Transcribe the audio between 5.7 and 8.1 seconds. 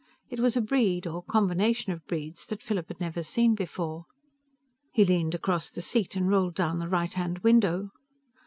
seat and rolled down the right hand window.